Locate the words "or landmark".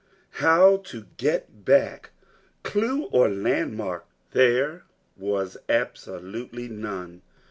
3.11-4.07